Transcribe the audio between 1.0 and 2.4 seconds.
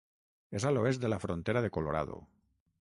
de la frontera de Colorado.